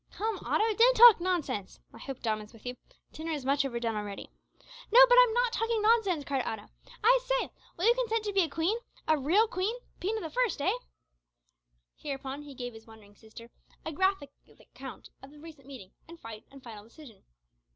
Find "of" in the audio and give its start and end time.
15.21-15.29